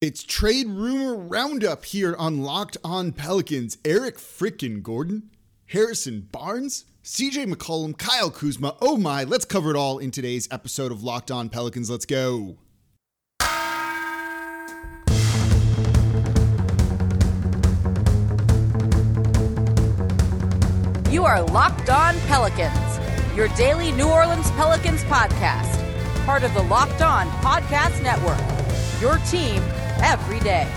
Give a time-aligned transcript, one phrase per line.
[0.00, 3.76] It's trade rumor roundup here on Locked On Pelicans.
[3.84, 5.28] Eric frickin' Gordon,
[5.66, 8.76] Harrison Barnes, CJ McCollum, Kyle Kuzma.
[8.80, 11.90] Oh my, let's cover it all in today's episode of Locked On Pelicans.
[11.90, 12.56] Let's go.
[21.10, 27.02] You are Locked On Pelicans, your daily New Orleans Pelicans podcast, part of the Locked
[27.02, 28.40] On Podcast Network.
[29.02, 29.62] Your team
[30.02, 30.68] every day.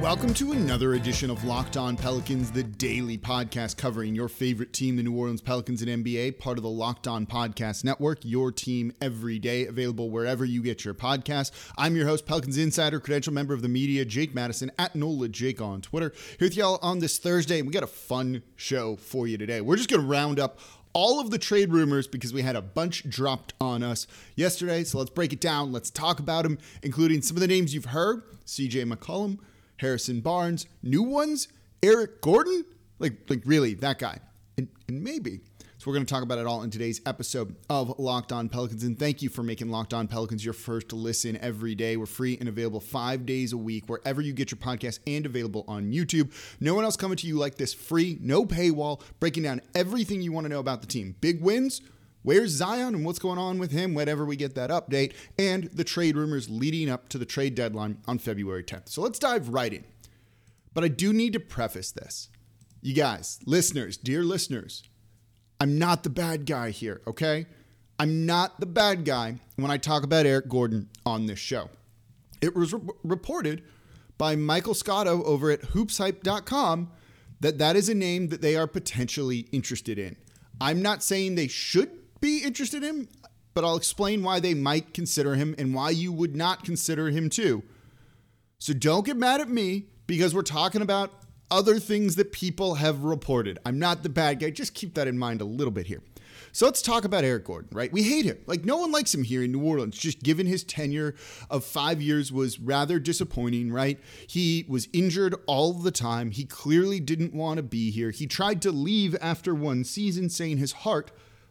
[0.00, 4.96] Welcome to another edition of Locked On Pelicans, the daily podcast covering your favorite team,
[4.96, 8.92] the New Orleans Pelicans and NBA, part of the Locked On Podcast Network, your team
[9.02, 11.50] every day, available wherever you get your podcasts.
[11.76, 15.60] I'm your host, Pelicans Insider, credential member of the media, Jake Madison, at NOLA Jake
[15.60, 16.12] on Twitter.
[16.38, 19.60] Here with y'all on this Thursday, and we got a fun show for you today.
[19.60, 20.60] We're just going to round up
[20.92, 24.06] all of the trade rumors because we had a bunch dropped on us
[24.36, 24.84] yesterday.
[24.84, 25.72] So let's break it down.
[25.72, 29.38] Let's talk about them, including some of the names you've heard CJ McCollum,
[29.78, 31.48] Harrison Barnes, new ones,
[31.82, 32.64] Eric Gordon.
[32.98, 34.18] Like, like really, that guy.
[34.56, 35.40] And, and maybe
[35.88, 38.82] we're going to talk about it all in today's episode of Locked On Pelicans.
[38.82, 41.96] And thank you for making Locked On Pelicans your first listen every day.
[41.96, 45.64] We're free and available five days a week wherever you get your podcast and available
[45.66, 46.30] on YouTube.
[46.60, 50.30] No one else coming to you like this free, no paywall, breaking down everything you
[50.30, 51.16] want to know about the team.
[51.22, 51.80] Big wins.
[52.20, 55.84] Where's Zion and what's going on with him whenever we get that update, and the
[55.84, 58.90] trade rumors leading up to the trade deadline on February 10th.
[58.90, 59.84] So let's dive right in.
[60.74, 62.28] But I do need to preface this.
[62.82, 64.82] You guys, listeners, dear listeners,
[65.60, 67.46] I'm not the bad guy here, okay?
[67.98, 71.68] I'm not the bad guy when I talk about Eric Gordon on this show.
[72.40, 73.64] It was re- reported
[74.16, 76.90] by Michael Scotto over at hoopshype.com
[77.40, 80.16] that that is a name that they are potentially interested in.
[80.60, 83.08] I'm not saying they should be interested in,
[83.54, 87.30] but I'll explain why they might consider him and why you would not consider him
[87.30, 87.62] too.
[88.58, 91.12] So don't get mad at me because we're talking about
[91.50, 93.58] other things that people have reported.
[93.64, 94.50] I'm not the bad guy.
[94.50, 96.02] Just keep that in mind a little bit here.
[96.52, 97.92] So let's talk about Eric Gordon, right?
[97.92, 98.38] We hate him.
[98.46, 101.14] Like, no one likes him here in New Orleans, just given his tenure
[101.50, 104.00] of five years was rather disappointing, right?
[104.26, 106.30] He was injured all the time.
[106.30, 108.10] He clearly didn't want to be here.
[108.10, 111.10] He tried to leave after one season, saying his heart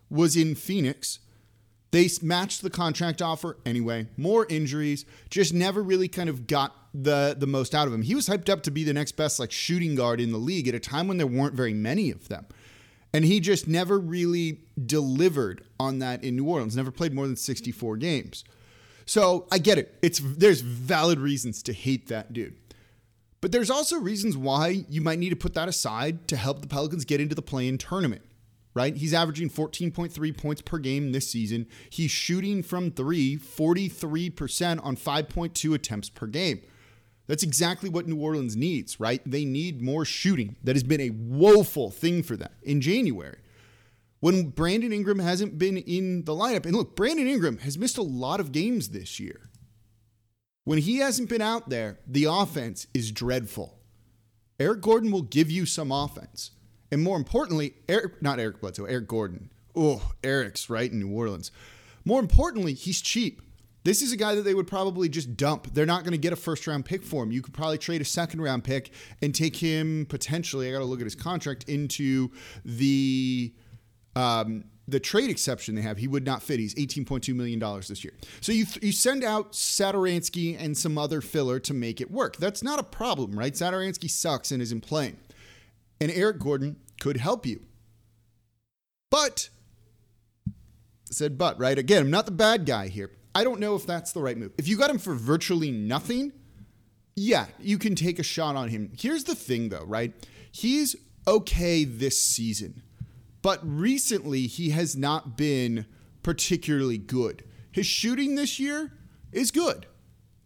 [0.09, 1.19] was in Phoenix.
[1.97, 4.05] They matched the contract offer anyway.
[4.17, 8.03] More injuries, just never really kind of got the the most out of him.
[8.03, 10.67] He was hyped up to be the next best like shooting guard in the league
[10.67, 12.45] at a time when there weren't very many of them.
[13.13, 16.77] And he just never really delivered on that in New Orleans.
[16.77, 18.43] Never played more than 64 games.
[19.07, 19.97] So, I get it.
[20.03, 22.57] It's there's valid reasons to hate that dude.
[23.41, 26.67] But there's also reasons why you might need to put that aside to help the
[26.67, 28.21] Pelicans get into the play-in tournament
[28.77, 28.95] right?
[28.95, 31.65] He's averaging 14.3 points per game this season.
[31.89, 36.61] He's shooting from three 43% on 5.2 attempts per game.
[37.25, 39.19] That's exactly what New Orleans needs, right?
[39.25, 40.57] They need more shooting.
[40.63, 43.39] That has been a woeful thing for them in January.
[44.19, 48.03] When Brandon Ingram hasn't been in the lineup, and look, Brandon Ingram has missed a
[48.03, 49.49] lot of games this year.
[50.65, 53.79] When he hasn't been out there, the offense is dreadful.
[54.59, 56.51] Eric Gordon will give you some offense.
[56.91, 59.49] And more importantly, Eric, not Eric Bledsoe, Eric Gordon.
[59.75, 61.51] Oh, Eric's right in New Orleans.
[62.05, 63.41] More importantly, he's cheap.
[63.83, 65.73] This is a guy that they would probably just dump.
[65.73, 67.31] They're not going to get a first round pick for him.
[67.31, 70.67] You could probably trade a second round pick and take him potentially.
[70.67, 72.31] I got to look at his contract into
[72.65, 73.53] the
[74.15, 75.97] um, the trade exception they have.
[75.97, 76.59] He would not fit.
[76.59, 78.13] He's eighteen point two million dollars this year.
[78.41, 82.37] So you you send out Satoransky and some other filler to make it work.
[82.37, 83.53] That's not a problem, right?
[83.53, 85.17] Satoransky sucks and isn't playing
[85.99, 87.61] and Eric Gordon could help you.
[89.09, 89.49] But,
[91.05, 91.77] said but, right?
[91.77, 93.11] Again, I'm not the bad guy here.
[93.33, 94.51] I don't know if that's the right move.
[94.57, 96.33] If you got him for virtually nothing,
[97.15, 98.91] yeah, you can take a shot on him.
[98.97, 100.13] Here's the thing, though, right?
[100.51, 100.95] He's
[101.27, 102.81] okay this season,
[103.41, 105.85] but recently he has not been
[106.23, 107.43] particularly good.
[107.71, 108.91] His shooting this year
[109.31, 109.85] is good.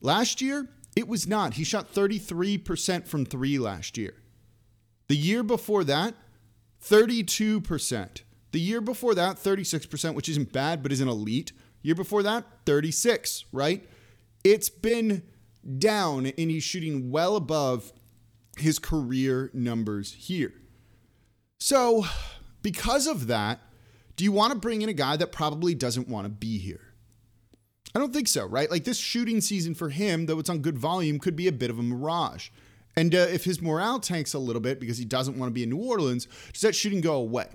[0.01, 1.53] Last year, it was not.
[1.53, 4.20] He shot 33% from three last year.
[5.11, 6.13] The year before that,
[6.81, 8.21] 32%.
[8.53, 11.51] The year before that, 36%, which isn't bad, but isn't elite.
[11.81, 13.85] Year before that, 36, right?
[14.45, 15.23] It's been
[15.77, 17.91] down, and he's shooting well above
[18.57, 20.53] his career numbers here.
[21.59, 22.05] So,
[22.61, 23.59] because of that,
[24.15, 26.93] do you want to bring in a guy that probably doesn't want to be here?
[27.93, 28.71] I don't think so, right?
[28.71, 31.69] Like this shooting season for him, though it's on good volume, could be a bit
[31.69, 32.47] of a mirage.
[32.95, 35.63] And uh, if his morale tanks a little bit because he doesn't want to be
[35.63, 37.47] in New Orleans, does that shooting go away?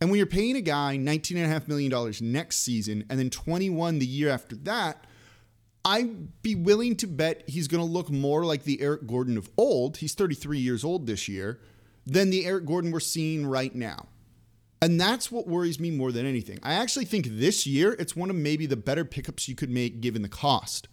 [0.00, 4.30] And when you're paying a guy $19.5 million next season and then 21 the year
[4.30, 5.04] after that,
[5.84, 9.48] I'd be willing to bet he's going to look more like the Eric Gordon of
[9.56, 9.98] old.
[9.98, 11.60] He's 33 years old this year
[12.06, 14.06] than the Eric Gordon we're seeing right now.
[14.80, 16.58] And that's what worries me more than anything.
[16.62, 20.00] I actually think this year it's one of maybe the better pickups you could make
[20.00, 20.88] given the cost.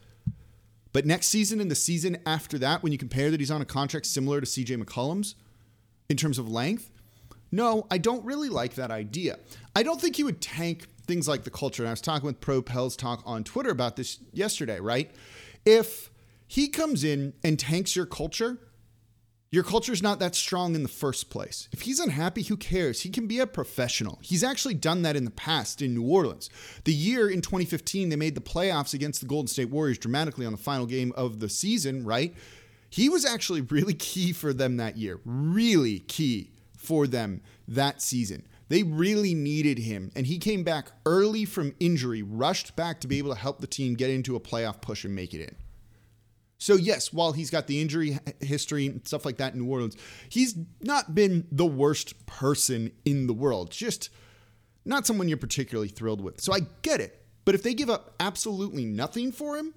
[0.95, 3.65] But next season and the season after that, when you compare that he's on a
[3.65, 5.35] contract similar to CJ McCollum's
[6.07, 6.89] in terms of length,
[7.51, 9.39] no, I don't really like that idea.
[9.75, 11.83] I don't think he would tank things like the culture.
[11.83, 15.11] And I was talking with Pro Pels Talk on Twitter about this yesterday, right?
[15.65, 16.11] If
[16.47, 18.57] he comes in and tanks your culture,
[19.55, 21.69] your culture's not that strong in the first place.
[21.71, 23.01] If he's unhappy, who cares?
[23.01, 24.19] He can be a professional.
[24.21, 26.49] He's actually done that in the past in New Orleans.
[26.83, 30.51] The year in 2015, they made the playoffs against the Golden State Warriors dramatically on
[30.51, 32.35] the final game of the season, right?
[32.89, 38.45] He was actually really key for them that year, really key for them that season.
[38.67, 43.19] They really needed him, and he came back early from injury, rushed back to be
[43.19, 45.55] able to help the team get into a playoff push and make it in.
[46.57, 49.97] So, yes, while he's got the injury history and stuff like that in New Orleans,
[50.29, 53.71] he's not been the worst person in the world.
[53.71, 54.09] Just
[54.85, 56.41] not someone you're particularly thrilled with.
[56.41, 57.25] So, I get it.
[57.43, 59.73] But if they give up absolutely nothing for him,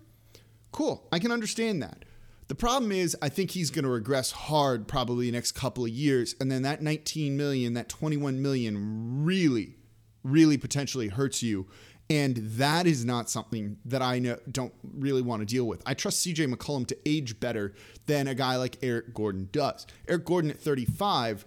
[0.73, 1.07] cool.
[1.13, 2.05] I can understand that.
[2.49, 5.91] The problem is, I think he's going to regress hard probably the next couple of
[5.91, 6.35] years.
[6.41, 9.77] And then that 19 million, that 21 million really,
[10.25, 11.67] really potentially hurts you
[12.11, 15.83] and that is not something that I know, don't really want to deal with.
[15.85, 17.75] I trust CJ McCollum to age better
[18.07, 19.87] than a guy like Eric Gordon does.
[20.07, 21.45] Eric Gordon at 35,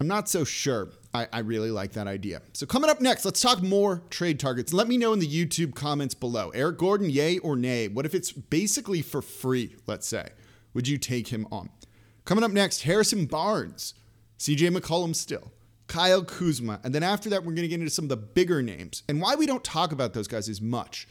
[0.00, 0.90] I'm not so sure.
[1.14, 2.42] I, I, really like that idea.
[2.52, 4.74] So, coming up next, let's talk more trade targets.
[4.74, 6.50] Let me know in the YouTube comments below.
[6.50, 7.88] Eric Gordon, yay or nay?
[7.88, 10.30] What if it's basically for free, let's say?
[10.74, 11.70] Would you take him on?
[12.26, 13.94] Coming up next, Harrison Barnes,
[14.38, 15.52] CJ McCollum still.
[15.86, 16.80] Kyle Kuzma.
[16.84, 19.20] And then after that, we're going to get into some of the bigger names and
[19.20, 21.06] why we don't talk about those guys as much.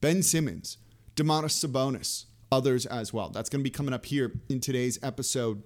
[0.00, 0.78] Ben Simmons,
[1.16, 3.30] Domantas Sabonis, others as well.
[3.30, 5.62] That's going to be coming up here in today's episode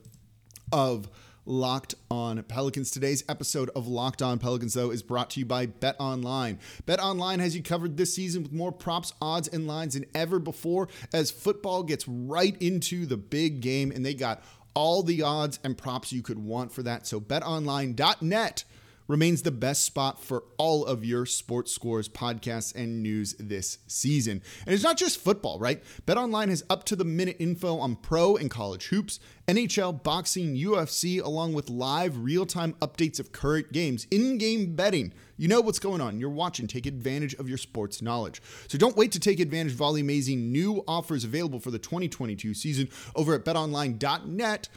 [0.73, 1.09] of
[1.47, 2.91] Locked On Pelicans.
[2.91, 6.59] Today's episode of Locked On Pelicans, though, is brought to you by Bet Online.
[6.87, 10.39] Bet Online has you covered this season with more props, odds, and lines than ever
[10.39, 14.43] before as football gets right into the big game, and they got
[14.77, 17.07] all the odds and props you could want for that.
[17.07, 18.65] So betonline.net
[19.09, 24.43] remains the best spot for all of your sports scores, podcasts, and news this season.
[24.67, 25.83] And it's not just football, right?
[26.07, 31.23] BetOnline has up to the minute info on pro and college hoops, NHL, boxing, UFC,
[31.23, 35.13] along with live real time updates of current games, in game betting.
[35.37, 36.19] You know what's going on.
[36.19, 36.67] You're watching.
[36.67, 38.41] Take advantage of your sports knowledge.
[38.69, 41.79] So don't wait to take advantage of all the amazing new offers available for the
[41.79, 44.69] 2022 season over at betonline.net.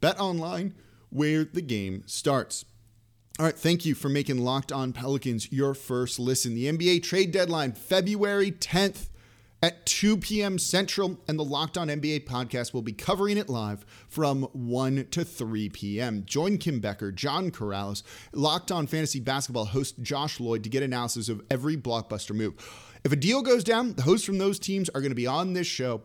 [0.00, 0.72] BetOnline,
[1.10, 2.64] where the game starts.
[3.38, 6.54] All right, thank you for making Locked On Pelicans your first listen.
[6.54, 9.08] The NBA trade deadline, February 10th
[9.62, 10.58] at 2 p.m.
[10.58, 15.22] Central, and the Locked On NBA podcast will be covering it live from 1 to
[15.22, 16.22] 3 p.m.
[16.24, 18.02] Join Kim Becker, John Karalis,
[18.32, 22.54] Locked On Fantasy Basketball host Josh Lloyd to get analysis of every blockbuster move.
[23.04, 25.52] If a deal goes down, the hosts from those teams are going to be on
[25.52, 26.00] this show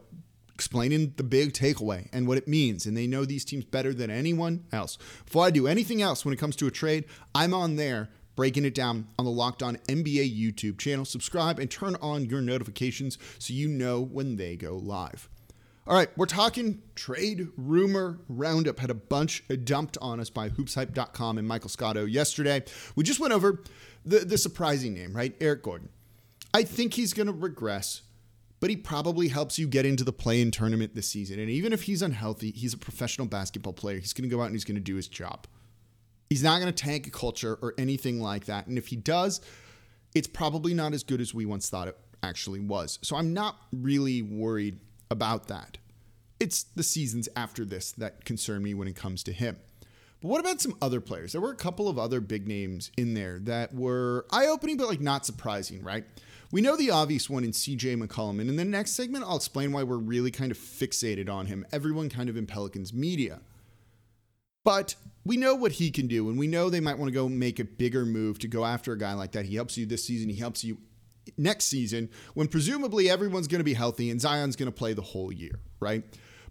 [0.53, 2.85] explaining the big takeaway and what it means.
[2.85, 4.97] And they know these teams better than anyone else.
[5.25, 8.65] Before I do anything else when it comes to a trade, I'm on there breaking
[8.65, 11.05] it down on the Locked On NBA YouTube channel.
[11.05, 15.29] Subscribe and turn on your notifications so you know when they go live.
[15.87, 18.79] All right, we're talking trade rumor roundup.
[18.79, 22.63] Had a bunch dumped on us by hoopshype.com and Michael Scotto yesterday.
[22.95, 23.63] We just went over
[24.05, 25.35] the, the surprising name, right?
[25.41, 25.89] Eric Gordon.
[26.53, 28.03] I think he's going to regress
[28.61, 31.39] but he probably helps you get into the play in tournament this season.
[31.39, 33.97] And even if he's unhealthy, he's a professional basketball player.
[33.97, 35.47] He's going to go out and he's going to do his job.
[36.29, 38.67] He's not going to tank a culture or anything like that.
[38.67, 39.41] And if he does,
[40.13, 42.99] it's probably not as good as we once thought it actually was.
[43.01, 45.79] So I'm not really worried about that.
[46.39, 49.57] It's the seasons after this that concern me when it comes to him.
[50.21, 51.31] But what about some other players?
[51.31, 54.87] There were a couple of other big names in there that were eye opening, but
[54.87, 56.05] like not surprising, right?
[56.51, 59.71] We know the obvious one in CJ McCollum, and in the next segment, I'll explain
[59.71, 63.39] why we're really kind of fixated on him, everyone kind of in Pelicans media.
[64.65, 67.29] But we know what he can do, and we know they might want to go
[67.29, 69.45] make a bigger move to go after a guy like that.
[69.45, 70.77] He helps you this season, he helps you
[71.37, 75.01] next season, when presumably everyone's going to be healthy and Zion's going to play the
[75.01, 76.03] whole year, right?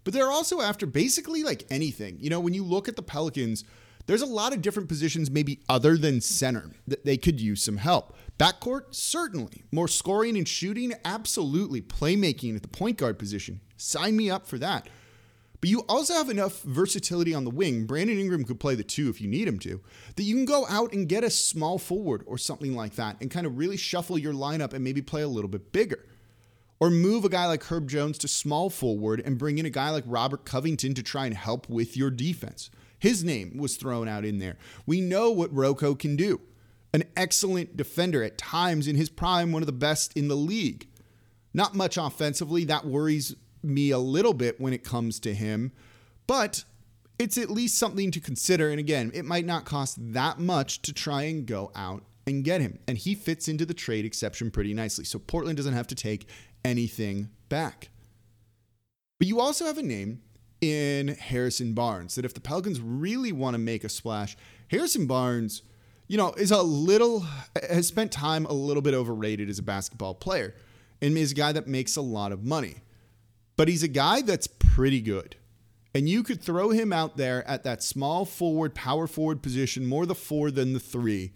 [0.03, 2.17] But they're also after basically like anything.
[2.19, 3.63] You know, when you look at the Pelicans,
[4.07, 7.77] there's a lot of different positions, maybe other than center, that they could use some
[7.77, 8.15] help.
[8.41, 9.61] Backcourt, certainly.
[9.71, 11.79] More scoring and shooting, absolutely.
[11.79, 14.89] Playmaking at the point guard position, sign me up for that.
[15.59, 17.85] But you also have enough versatility on the wing.
[17.85, 19.79] Brandon Ingram could play the two if you need him to,
[20.15, 23.29] that you can go out and get a small forward or something like that and
[23.29, 26.03] kind of really shuffle your lineup and maybe play a little bit bigger.
[26.79, 29.91] Or move a guy like Herb Jones to small forward and bring in a guy
[29.91, 32.71] like Robert Covington to try and help with your defense.
[32.97, 34.57] His name was thrown out in there.
[34.87, 36.41] We know what Rocco can do.
[36.93, 40.87] An excellent defender at times in his prime, one of the best in the league.
[41.53, 42.65] Not much offensively.
[42.65, 45.71] That worries me a little bit when it comes to him,
[46.27, 46.63] but
[47.19, 48.69] it's at least something to consider.
[48.69, 52.61] And again, it might not cost that much to try and go out and get
[52.61, 52.79] him.
[52.87, 55.05] And he fits into the trade exception pretty nicely.
[55.05, 56.27] So Portland doesn't have to take
[56.65, 57.89] anything back.
[59.19, 60.21] But you also have a name
[60.61, 64.35] in Harrison Barnes that if the Pelicans really want to make a splash,
[64.69, 65.63] Harrison Barnes,
[66.11, 67.25] you know, is a little,
[67.69, 70.53] has spent time a little bit overrated as a basketball player
[71.01, 72.75] and is a guy that makes a lot of money.
[73.55, 75.37] But he's a guy that's pretty good.
[75.95, 80.05] And you could throw him out there at that small forward, power forward position, more
[80.05, 81.31] the four than the three,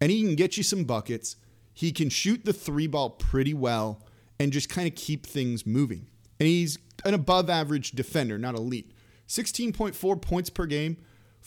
[0.00, 1.36] and he can get you some buckets.
[1.72, 4.02] He can shoot the three ball pretty well
[4.40, 6.08] and just kind of keep things moving.
[6.40, 8.90] And he's an above average defender, not elite.
[9.28, 10.96] 16.4 points per game,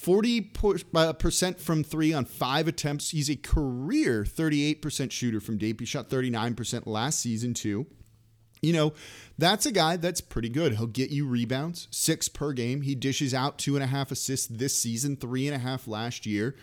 [0.02, 3.12] 40% uh, from three on five attempts.
[3.12, 5.80] He's a career 38% shooter from deep.
[5.80, 7.86] He shot 39% last season, too.
[8.62, 8.94] You know,
[9.38, 10.76] that's a guy that's pretty good.
[10.76, 12.82] He'll get you rebounds, six per game.
[12.82, 16.26] He dishes out two and a half assists this season, three and a half last
[16.26, 16.56] year.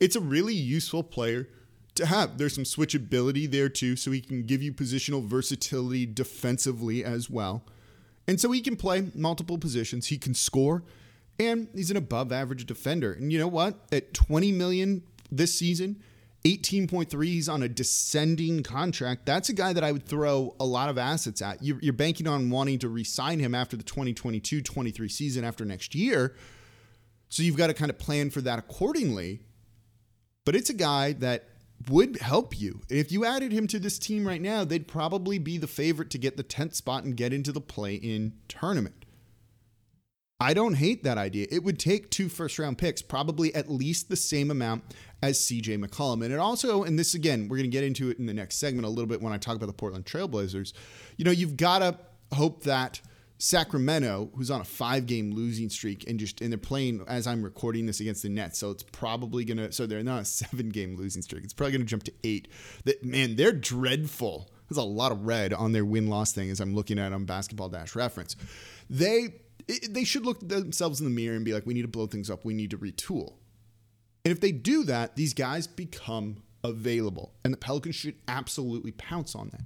[0.00, 1.48] It's a really useful player
[1.94, 2.38] to have.
[2.38, 7.64] There's some switchability there too, so he can give you positional versatility defensively as well.
[8.26, 10.08] And so he can play multiple positions.
[10.08, 10.82] He can score,
[11.38, 13.12] and he's an above average defender.
[13.12, 13.74] And you know what?
[13.92, 16.02] At 20 million this season,
[16.44, 19.26] 18.3, he's on a descending contract.
[19.26, 21.62] That's a guy that I would throw a lot of assets at.
[21.62, 25.64] You're, you're banking on wanting to re sign him after the 2022 23 season after
[25.64, 26.34] next year.
[27.28, 29.40] So you've got to kind of plan for that accordingly.
[30.44, 31.48] But it's a guy that
[31.90, 32.80] would help you.
[32.88, 36.18] If you added him to this team right now, they'd probably be the favorite to
[36.18, 38.97] get the 10th spot and get into the play in tournament.
[40.40, 41.48] I don't hate that idea.
[41.50, 44.84] It would take two first round picks, probably at least the same amount
[45.20, 46.24] as CJ McCollum.
[46.24, 48.56] And it also, and this again, we're going to get into it in the next
[48.56, 50.74] segment a little bit when I talk about the Portland Trailblazers.
[51.16, 51.98] You know, you've got to
[52.36, 53.00] hope that
[53.38, 57.42] Sacramento, who's on a five game losing streak, and just and they're playing as I'm
[57.42, 60.96] recording this against the Nets, so it's probably gonna so they're not a seven game
[60.96, 61.44] losing streak.
[61.44, 62.48] It's probably gonna jump to eight.
[62.84, 64.50] That man, they're dreadful.
[64.68, 67.24] There's a lot of red on their win loss thing as I'm looking at on
[67.24, 68.34] Basketball Dash Reference.
[68.90, 69.34] They
[69.88, 72.30] they should look themselves in the mirror and be like, we need to blow things
[72.30, 72.44] up.
[72.44, 73.34] We need to retool.
[74.24, 79.34] And if they do that, these guys become available, and the Pelicans should absolutely pounce
[79.34, 79.62] on that.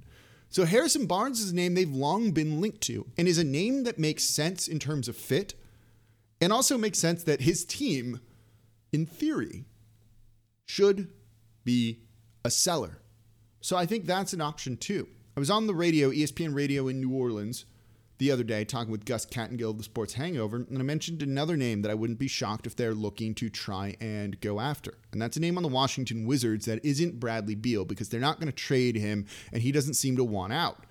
[0.49, 3.85] So Harrison Barnes is a name they've long been linked to and is a name
[3.85, 5.55] that makes sense in terms of fit
[6.39, 8.19] and also makes sense that his team,
[8.91, 9.65] in theory,
[10.67, 11.09] should
[11.63, 12.03] be
[12.45, 12.99] a seller.
[13.61, 15.07] So I think that's an option too.
[15.35, 17.65] I was on the radio, ESPN radio in New Orleans,
[18.23, 21.57] the other day talking with Gus Kattengell of the Sports Hangover, and I mentioned another
[21.57, 24.93] name that I wouldn't be shocked if they're looking to try and go after.
[25.11, 28.39] And that's a name on the Washington Wizards that isn't Bradley Beal because they're not
[28.39, 30.85] going to trade him and he doesn't seem to want out.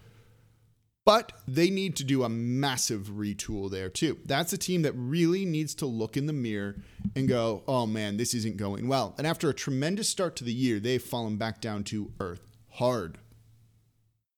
[1.06, 4.18] But they need to do a massive retool there too.
[4.26, 6.76] That's a team that really needs to look in the mirror
[7.16, 9.14] and go, oh man, this isn't going well.
[9.16, 13.16] And after a tremendous start to the year, they've fallen back down to earth hard.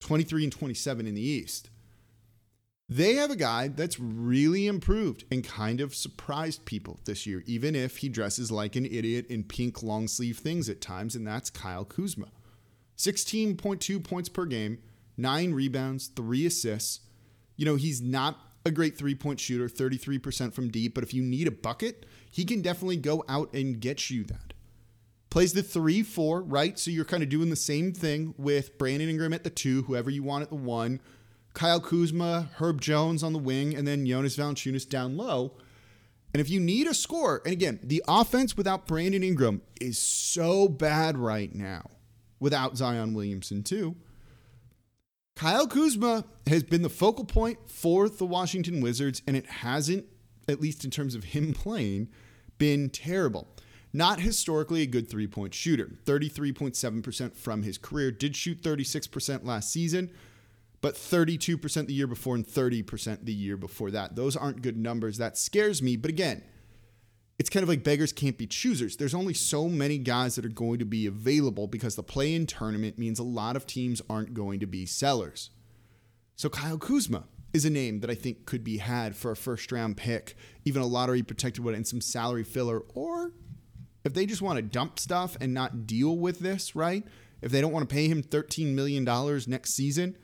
[0.01, 1.71] 23 and 27 in the East.
[2.89, 7.75] They have a guy that's really improved and kind of surprised people this year, even
[7.75, 11.49] if he dresses like an idiot in pink long sleeve things at times, and that's
[11.49, 12.29] Kyle Kuzma.
[12.99, 14.79] 16.2 points per game,
[15.17, 17.01] nine rebounds, three assists.
[17.57, 21.23] You know, he's not a great three point shooter, 33% from deep, but if you
[21.23, 24.53] need a bucket, he can definitely go out and get you that.
[25.31, 26.79] Plays the 3 4, right?
[26.79, 30.09] So you're kind of doing the same thing with Brandon Ingram at the 2, whoever
[30.09, 31.01] you want at the 1.
[31.55, 35.53] Kyle Kuzma, Herb Jones on the wing, and then Jonas Valanciunas down low.
[36.33, 40.69] And if you need a score, and again, the offense without Brandon Ingram is so
[40.69, 41.91] bad right now,
[42.41, 43.95] without Zion Williamson too.
[45.37, 50.07] Kyle Kuzma has been the focal point for the Washington Wizards, and it hasn't,
[50.49, 52.09] at least in terms of him playing,
[52.59, 53.47] been terrible.
[53.93, 55.93] Not historically a good three point shooter.
[56.05, 58.11] 33.7% from his career.
[58.11, 60.11] Did shoot 36% last season
[60.85, 64.17] but 32% the year before and 30% the year before that.
[64.17, 65.17] Those aren't good numbers.
[65.17, 65.97] That scares me.
[65.97, 66.43] But again,
[67.39, 68.99] it's kind of like beggars can't be choosers.
[68.99, 72.47] There's only so many guys that are going to be available because the play in
[72.47, 75.49] tournament means a lot of teams aren't going to be sellers.
[76.37, 77.25] So Kyle Kuzma
[77.55, 80.37] is a name that I think could be had for a first round pick,
[80.67, 82.81] even a lottery protected one and some salary filler.
[82.93, 83.33] Or
[84.05, 87.05] if they just want to dump stuff and not deal with this, right?
[87.41, 89.03] If they don't want to pay him $13 million
[89.47, 90.19] next season,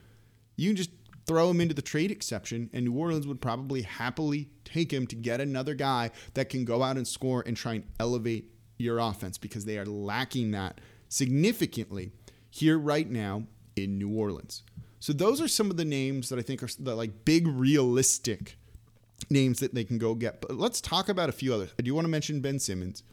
[0.55, 0.91] you can just
[1.25, 5.15] throw him into the trade exception, and New Orleans would probably happily take him to
[5.15, 9.37] get another guy that can go out and score and try and elevate your offense
[9.37, 12.11] because they are lacking that significantly
[12.49, 13.43] here right now
[13.75, 14.63] in New Orleans.
[14.99, 18.57] So those are some of the names that I think are the like big realistic
[19.29, 20.41] names that they can go get.
[20.41, 21.73] But let's talk about a few others.
[21.79, 23.03] I do want to mention Ben Simmons.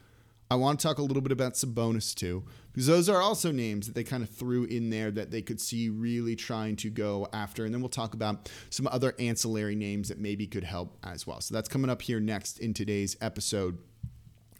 [0.50, 3.87] I want to talk a little bit about Sabonis too, because those are also names
[3.87, 7.28] that they kind of threw in there that they could see really trying to go
[7.33, 7.64] after.
[7.64, 11.40] And then we'll talk about some other ancillary names that maybe could help as well.
[11.43, 13.78] So that's coming up here next in today's episode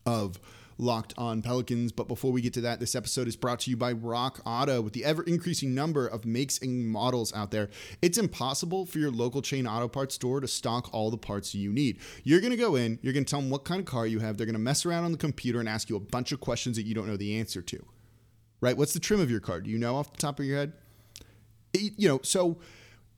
[0.04, 0.38] of
[0.80, 1.90] Locked on Pelicans.
[1.90, 4.80] But before we get to that, this episode is brought to you by Rock Auto.
[4.80, 7.68] With the ever increasing number of makes and models out there,
[8.00, 11.73] it's impossible for your local chain auto parts store to stock all the parts you
[11.73, 11.99] need.
[12.23, 14.20] You're going to go in, you're going to tell them what kind of car you
[14.20, 16.40] have, they're going to mess around on the computer and ask you a bunch of
[16.40, 17.85] questions that you don't know the answer to.
[18.61, 18.76] Right?
[18.76, 19.61] What's the trim of your car?
[19.61, 20.73] Do you know off the top of your head?
[21.73, 22.58] It, you know, so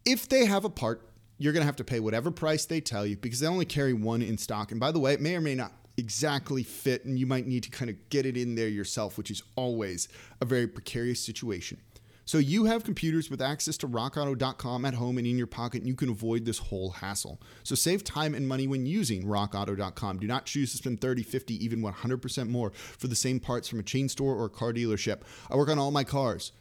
[0.07, 3.07] if they have a part, you're going to have to pay whatever price they tell
[3.07, 4.71] you because they only carry one in stock.
[4.71, 7.63] And by the way, it may or may not exactly fit, and you might need
[7.63, 10.09] to kind of get it in there yourself, which is always
[10.41, 11.79] a very precarious situation.
[12.25, 15.89] So you have computers with access to rockauto.com at home and in your pocket, and
[15.89, 17.41] you can avoid this whole hassle.
[17.65, 20.19] So save time and money when using rockauto.com.
[20.21, 23.81] Do not choose to spend 30, 50, even 100% more for the same parts from
[23.81, 25.23] a chain store or a car dealership.
[25.51, 26.53] I work on all my cars.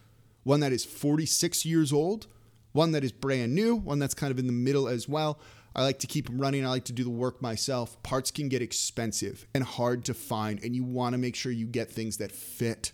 [0.42, 2.26] One that is 46 years old,
[2.72, 5.38] one that is brand new, one that's kind of in the middle as well.
[5.74, 6.66] I like to keep them running.
[6.66, 8.02] I like to do the work myself.
[8.02, 11.66] Parts can get expensive and hard to find, and you want to make sure you
[11.66, 12.92] get things that fit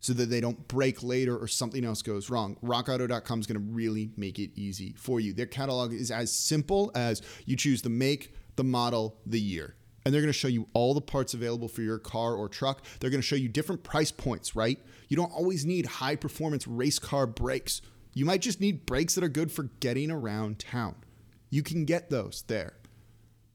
[0.00, 2.56] so that they don't break later or something else goes wrong.
[2.62, 5.32] RockAuto.com is going to really make it easy for you.
[5.32, 9.74] Their catalog is as simple as you choose the make, the model, the year.
[10.04, 12.84] And they're going to show you all the parts available for your car or truck.
[13.00, 14.78] They're going to show you different price points, right?
[15.08, 17.82] You don't always need high performance race car brakes.
[18.14, 20.94] You might just need brakes that are good for getting around town.
[21.56, 22.74] You can get those there.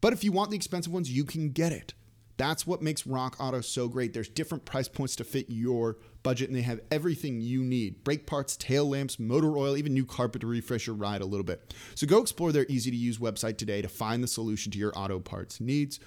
[0.01, 1.93] But if you want the expensive ones, you can get it.
[2.35, 4.11] That's what makes Rock Auto so great.
[4.11, 8.25] There's different price points to fit your budget, and they have everything you need brake
[8.25, 11.75] parts, tail lamps, motor oil, even new carpet to refresh your ride a little bit.
[11.93, 14.97] So go explore their easy to use website today to find the solution to your
[14.97, 15.99] auto parts needs.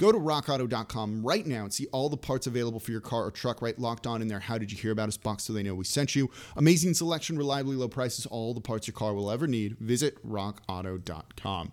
[0.00, 3.30] Go to rockauto.com right now and see all the parts available for your car or
[3.30, 4.40] truck right locked on in there.
[4.40, 6.30] How did you hear about us box so they know we sent you?
[6.56, 9.76] Amazing selection, reliably low prices, all the parts your car will ever need.
[9.78, 11.72] Visit rockauto.com.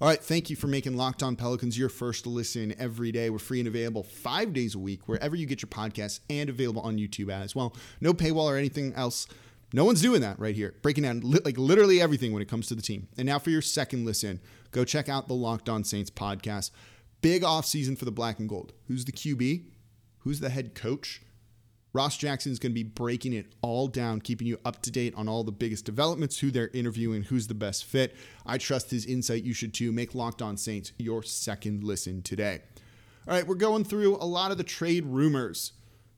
[0.00, 3.28] All right, thank you for making Locked On Pelicans your first listen every day.
[3.28, 6.80] We're free and available five days a week wherever you get your podcasts and available
[6.80, 7.76] on YouTube as well.
[8.00, 9.26] No paywall or anything else.
[9.74, 12.68] No one's doing that right here, breaking down li- like literally everything when it comes
[12.68, 13.08] to the team.
[13.18, 16.70] And now for your second listen, go check out the Locked On Saints podcast.
[17.22, 18.72] Big offseason for the black and gold.
[18.88, 19.64] Who's the QB?
[20.20, 21.22] Who's the head coach?
[21.92, 25.12] Ross Jackson is going to be breaking it all down, keeping you up to date
[25.16, 28.14] on all the biggest developments, who they're interviewing, who's the best fit.
[28.46, 29.42] I trust his insight.
[29.42, 29.90] You should too.
[29.90, 32.60] Make Locked On Saints your second listen today.
[33.26, 35.72] All right, we're going through a lot of the trade rumors.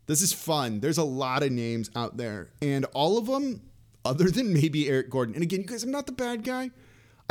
[0.06, 0.80] This is fun.
[0.80, 3.62] There's a lot of names out there, and all of them,
[4.04, 5.34] other than maybe Eric Gordon.
[5.34, 6.70] And again, you guys, I'm not the bad guy.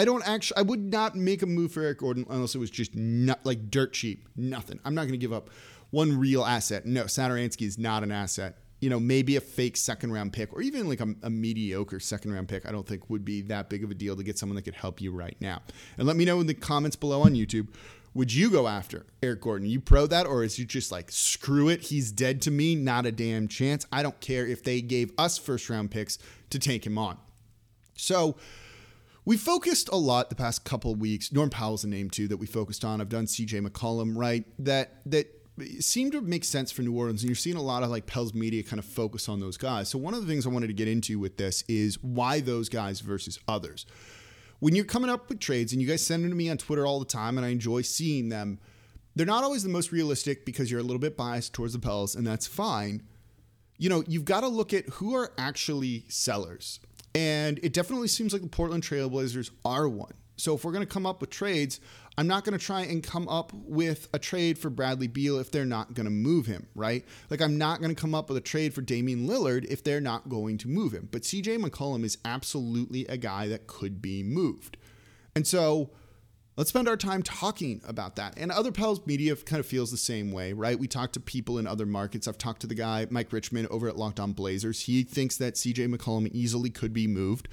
[0.02, 0.58] I don't actually.
[0.58, 3.70] I would not make a move for Eric Gordon unless it was just not like
[3.70, 4.28] dirt cheap.
[4.36, 4.80] Nothing.
[4.84, 5.52] I'm not going to give up
[5.92, 6.88] one real asset.
[6.88, 8.58] No, Satoransky is not an asset.
[8.80, 12.34] You know, maybe a fake second round pick or even like a, a, mediocre second
[12.34, 14.56] round pick, I don't think would be that big of a deal to get someone
[14.56, 15.62] that could help you right now.
[16.00, 17.68] And let me know in the comments below on YouTube.
[18.16, 19.70] Would you go after Eric Gordon?
[19.70, 23.06] You pro that, or is you just like, screw it, he's dead to me, not
[23.06, 23.86] a damn chance?
[23.92, 26.18] I don't care if they gave us first round picks
[26.50, 27.20] to take him on.
[27.96, 28.36] So,
[29.26, 31.32] we focused a lot the past couple weeks.
[31.32, 33.02] Norm Powell's a name too that we focused on.
[33.02, 34.46] I've done CJ McCollum, right?
[34.60, 35.28] That that
[35.80, 38.34] seemed to make sense for New Orleans, and you're seeing a lot of like Pels
[38.34, 39.90] media kind of focus on those guys.
[39.90, 42.70] So one of the things I wanted to get into with this is why those
[42.70, 43.86] guys versus others.
[44.60, 46.86] When you're coming up with trades, and you guys send them to me on Twitter
[46.86, 48.60] all the time, and I enjoy seeing them,
[49.16, 52.16] they're not always the most realistic because you're a little bit biased towards the Pels,
[52.16, 53.04] and that's fine.
[53.78, 56.80] You know, you've got to look at who are actually sellers.
[57.14, 60.14] And it definitely seems like the Portland Trailblazers are one.
[60.38, 61.80] So if we're going to come up with trades,
[62.18, 65.52] I'm not going to try and come up with a trade for Bradley Beal if
[65.52, 67.06] they're not going to move him, right?
[67.30, 70.02] Like I'm not going to come up with a trade for Damian Lillard if they're
[70.02, 71.10] not going to move him.
[71.12, 74.78] But CJ McCollum is absolutely a guy that could be moved.
[75.36, 75.92] And so
[76.58, 78.38] let's spend our time talking about that.
[78.38, 80.78] And other Pels media kind of feels the same way, right?
[80.78, 82.28] We talk to people in other markets.
[82.28, 84.82] I've talked to the guy, Mike Richman, over at Locked On Blazers.
[84.82, 87.48] He thinks that CJ McCollum easily could be moved.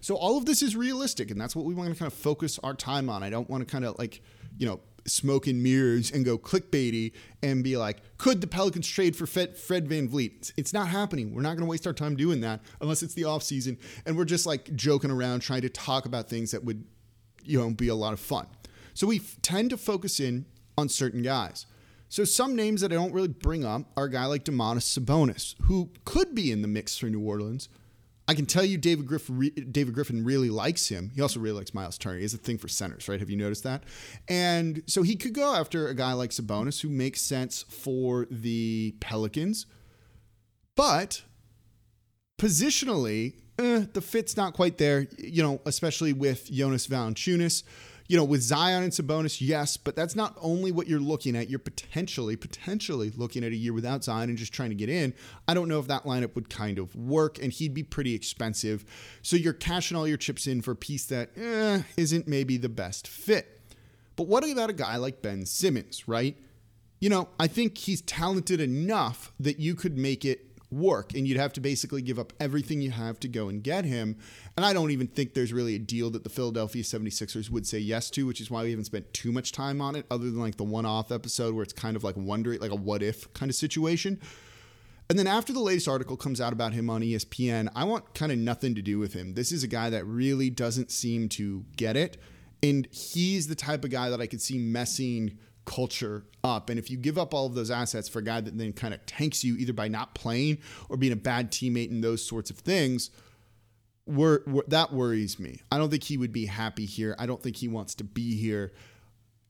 [0.00, 2.58] So all of this is realistic, and that's what we want to kind of focus
[2.62, 3.22] our time on.
[3.22, 4.22] I don't want to kind of like,
[4.56, 9.16] you know, smoke and mirrors and go clickbaity and be like, could the Pelicans trade
[9.16, 10.52] for Fred, Fred VanVleet?
[10.56, 11.34] It's not happening.
[11.34, 13.78] We're not going to waste our time doing that unless it's the offseason.
[14.06, 16.84] And we're just like joking around trying to talk about things that would,
[17.48, 18.46] you know, be a lot of fun.
[18.94, 21.66] So we f- tend to focus in on certain guys.
[22.08, 25.54] So some names that I don't really bring up are a guy like Domantas Sabonis,
[25.64, 27.68] who could be in the mix for New Orleans.
[28.26, 31.10] I can tell you David Griffin, David Griffin really likes him.
[31.14, 32.16] He also really likes Miles Turner.
[32.16, 33.20] He has a thing for centers, right?
[33.20, 33.84] Have you noticed that?
[34.28, 38.94] And so he could go after a guy like Sabonis who makes sense for the
[39.00, 39.66] Pelicans.
[40.76, 41.22] But
[42.38, 47.64] positionally, eh, the fit's not quite there, you know, especially with Jonas Valanciunas
[48.08, 51.50] you know, with Zion and Sabonis, yes, but that's not only what you're looking at.
[51.50, 55.12] You're potentially, potentially looking at a year without Zion and just trying to get in.
[55.46, 58.86] I don't know if that lineup would kind of work, and he'd be pretty expensive.
[59.20, 62.70] So you're cashing all your chips in for a piece that eh, isn't maybe the
[62.70, 63.60] best fit.
[64.16, 66.34] But what about a guy like Ben Simmons, right?
[67.00, 71.38] You know, I think he's talented enough that you could make it work and you'd
[71.38, 74.16] have to basically give up everything you have to go and get him.
[74.56, 77.78] And I don't even think there's really a deal that the Philadelphia 76ers would say
[77.78, 80.40] yes to, which is why we haven't spent too much time on it other than
[80.40, 83.50] like the one-off episode where it's kind of like wondering like a what if kind
[83.50, 84.20] of situation.
[85.10, 88.30] And then after the latest article comes out about him on ESPN, I want kind
[88.30, 89.32] of nothing to do with him.
[89.32, 92.18] This is a guy that really doesn't seem to get it.
[92.62, 96.70] And he's the type of guy that I could see messing culture up.
[96.70, 98.94] And if you give up all of those assets for a guy that then kind
[98.94, 102.50] of tanks you either by not playing or being a bad teammate and those sorts
[102.50, 103.10] of things,
[104.06, 105.60] that worries me.
[105.70, 107.14] I don't think he would be happy here.
[107.18, 108.72] I don't think he wants to be here.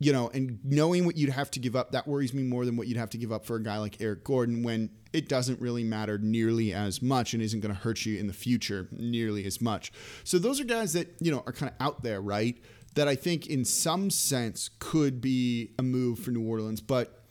[0.00, 2.76] You know, and knowing what you'd have to give up, that worries me more than
[2.76, 5.60] what you'd have to give up for a guy like Eric Gordon when it doesn't
[5.60, 9.44] really matter nearly as much and isn't going to hurt you in the future nearly
[9.44, 9.90] as much.
[10.22, 12.56] So those are guys that, you know, are kind of out there, right?
[12.98, 17.22] That I think in some sense could be a move for New Orleans, but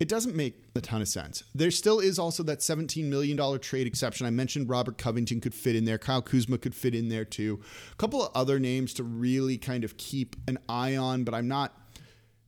[0.00, 1.44] it doesn't make a ton of sense.
[1.54, 4.26] There still is also that $17 million trade exception.
[4.26, 5.98] I mentioned Robert Covington could fit in there.
[5.98, 7.60] Kyle Kuzma could fit in there too.
[7.92, 11.48] A couple of other names to really kind of keep an eye on, but I'm
[11.48, 11.78] not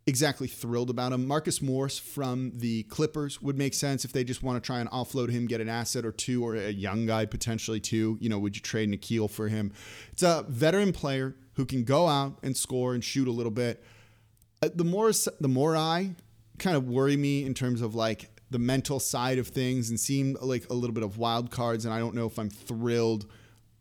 [0.07, 1.27] exactly thrilled about him.
[1.27, 4.89] Marcus Morris from the Clippers would make sense if they just want to try and
[4.91, 8.17] offload him, get an asset or two, or a young guy potentially too.
[8.21, 9.73] You know, would you trade Nickeil for him?
[10.13, 13.83] It's a veteran player who can go out and score and shoot a little bit.
[14.63, 16.15] Uh, the more the more I
[16.59, 20.37] kind of worry me in terms of like the mental side of things and seem
[20.41, 23.27] like a little bit of wild cards and I don't know if I'm thrilled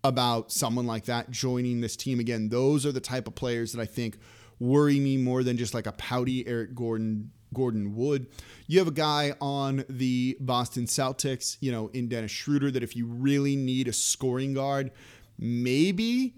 [0.04, 2.50] about someone like that joining this team again.
[2.50, 4.18] Those are the type of players that I think
[4.60, 8.28] worry me more than just like a pouty Eric Gordon Gordon Wood.
[8.68, 12.96] You have a guy on the Boston Celtics, you know, in Dennis Schroeder that if
[12.96, 14.92] you really need a scoring guard,
[15.40, 16.34] maybe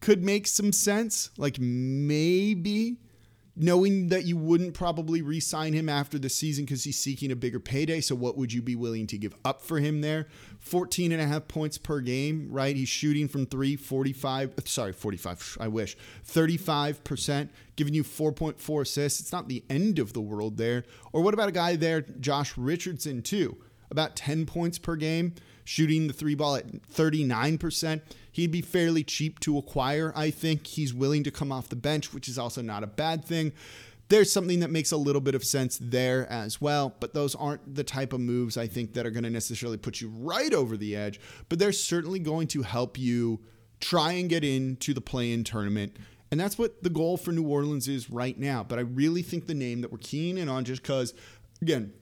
[0.00, 1.30] could make some sense.
[1.36, 2.71] Like maybe
[3.62, 7.36] knowing that you wouldn't probably re sign him after the season because he's seeking a
[7.36, 8.00] bigger payday.
[8.00, 10.26] So, what would you be willing to give up for him there?
[10.58, 12.74] 14 and a half points per game, right?
[12.74, 15.96] He's shooting from three, 45, uh, sorry, 45, I wish,
[16.26, 19.20] 35%, giving you 4.4 assists.
[19.20, 20.84] It's not the end of the world there.
[21.12, 23.56] Or what about a guy there, Josh Richardson, too?
[23.90, 28.00] About 10 points per game, shooting the three ball at 39%.
[28.32, 30.66] He'd be fairly cheap to acquire, I think.
[30.66, 33.52] He's willing to come off the bench, which is also not a bad thing.
[34.08, 37.74] There's something that makes a little bit of sense there as well, but those aren't
[37.74, 40.76] the type of moves I think that are going to necessarily put you right over
[40.76, 43.40] the edge, but they're certainly going to help you
[43.80, 45.96] try and get into the play in tournament.
[46.30, 48.64] And that's what the goal for New Orleans is right now.
[48.64, 51.12] But I really think the name that we're keen in on, just because,
[51.60, 51.92] again,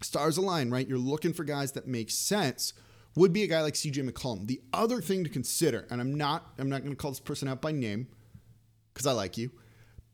[0.00, 0.88] stars align, right?
[0.88, 2.72] You're looking for guys that make sense
[3.16, 4.46] would be a guy like CJ McCollum.
[4.46, 7.48] The other thing to consider, and I'm not I'm not going to call this person
[7.48, 8.08] out by name
[8.92, 9.50] because I like you,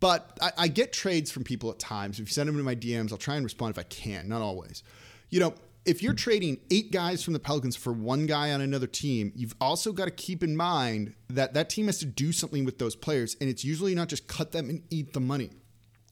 [0.00, 2.18] but I, I, get trades from people at times.
[2.18, 4.40] If you send them to my DMs, I'll try and respond if I can, not
[4.40, 4.82] always.
[5.28, 8.86] You know, if you're trading eight guys from the Pelicans for one guy on another
[8.86, 12.64] team, you've also got to keep in mind that that team has to do something
[12.64, 15.50] with those players, and it's usually not just cut them and eat the money.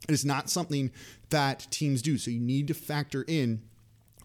[0.08, 0.90] It is not something
[1.30, 2.18] that teams do.
[2.18, 3.62] So you need to factor in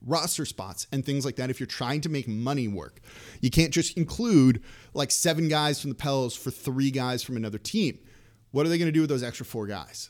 [0.05, 2.99] roster spots and things like that if you're trying to make money work.
[3.41, 4.61] You can't just include
[4.93, 7.99] like seven guys from the Pels for three guys from another team.
[8.51, 10.09] What are they going to do with those extra four guys?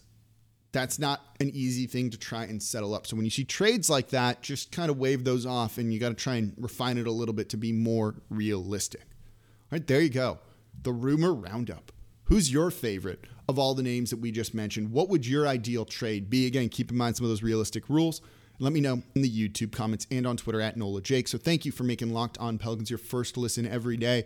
[0.71, 3.06] That's not an easy thing to try and settle up.
[3.06, 5.99] So when you see trades like that, just kind of wave those off and you
[5.99, 9.01] got to try and refine it a little bit to be more realistic.
[9.01, 10.39] All right, there you go.
[10.82, 11.91] The rumor roundup.
[12.25, 14.91] Who's your favorite of all the names that we just mentioned?
[14.91, 16.47] What would your ideal trade be?
[16.47, 18.21] Again, keep in mind some of those realistic rules.
[18.60, 21.28] Let me know in the YouTube comments and on Twitter at NOLA Jake.
[21.28, 24.26] So thank you for making Locked On Pelicans your first listen every day.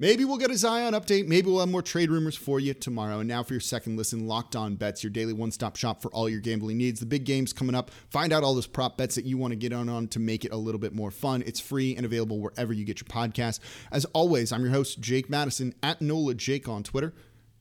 [0.00, 1.26] Maybe we'll get a Zion update.
[1.26, 3.18] Maybe we'll have more trade rumors for you tomorrow.
[3.18, 6.08] And now for your second listen, Locked On Bets, your daily one stop shop for
[6.12, 7.00] all your gambling needs.
[7.00, 7.90] The big game's coming up.
[8.08, 10.44] Find out all those prop bets that you want to get on, on to make
[10.44, 11.42] it a little bit more fun.
[11.46, 13.58] It's free and available wherever you get your podcast.
[13.90, 17.12] As always, I'm your host, Jake Madison, at NOLA Jake on Twitter.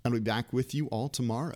[0.06, 1.56] I'll be back with you all tomorrow.